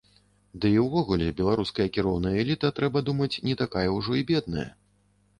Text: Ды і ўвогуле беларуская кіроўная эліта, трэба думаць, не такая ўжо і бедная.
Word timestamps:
Ды 0.61 0.69
і 0.75 0.79
ўвогуле 0.83 1.25
беларуская 1.41 1.85
кіроўная 1.97 2.31
эліта, 2.43 2.71
трэба 2.79 3.03
думаць, 3.09 3.29
не 3.49 3.53
такая 3.61 3.85
ўжо 3.97 4.17
і 4.21 4.25
бедная. 4.33 4.65